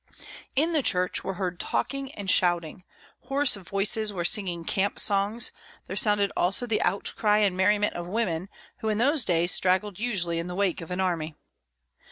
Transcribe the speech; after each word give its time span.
In 0.55 0.73
the 0.73 0.81
church 0.81 1.23
were 1.23 1.35
heard 1.35 1.59
talking 1.59 2.11
and 2.13 2.27
shouting. 2.27 2.83
Hoarse 3.25 3.53
voices 3.53 4.11
were 4.11 4.25
singing 4.25 4.65
camp 4.65 4.97
songs; 4.97 5.51
there 5.85 5.95
sounded 5.95 6.31
also 6.35 6.65
the 6.65 6.81
outcry 6.81 7.37
and 7.37 7.55
merriment 7.55 7.93
of 7.93 8.07
women, 8.07 8.49
who 8.79 8.89
in 8.89 8.97
those 8.97 9.23
days 9.25 9.53
straggled 9.53 9.99
usually 9.99 10.39
in 10.39 10.47
the 10.47 10.55
wake 10.55 10.81
of 10.81 10.89
an 10.89 10.99
army. 11.01 11.35